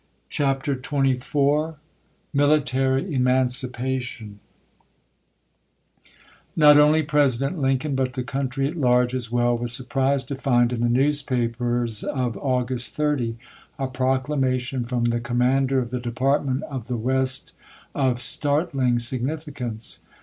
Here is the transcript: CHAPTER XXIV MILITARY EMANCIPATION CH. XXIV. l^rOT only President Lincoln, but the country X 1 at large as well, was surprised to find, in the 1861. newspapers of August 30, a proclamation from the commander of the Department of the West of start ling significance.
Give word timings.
CHAPTER 0.31 0.75
XXIV 0.75 1.75
MILITARY 2.33 3.13
EMANCIPATION 3.13 4.39
CH. 4.39 6.07
XXIV. 6.07 6.11
l^rOT 6.73 6.77
only 6.77 7.03
President 7.03 7.61
Lincoln, 7.61 7.93
but 7.93 8.13
the 8.13 8.23
country 8.23 8.65
X 8.65 8.75
1 8.77 8.81
at 8.81 8.81
large 8.83 9.13
as 9.13 9.31
well, 9.31 9.55
was 9.55 9.73
surprised 9.73 10.27
to 10.29 10.33
find, 10.35 10.73
in 10.73 10.79
the 10.79 10.85
1861. 10.87 11.05
newspapers 11.05 12.03
of 12.03 12.35
August 12.37 12.95
30, 12.95 13.37
a 13.77 13.85
proclamation 13.85 14.85
from 14.85 15.03
the 15.05 15.19
commander 15.19 15.77
of 15.77 15.91
the 15.91 15.99
Department 15.99 16.63
of 16.63 16.87
the 16.87 16.97
West 16.97 17.53
of 17.93 18.19
start 18.19 18.73
ling 18.73 18.97
significance. 18.97 19.99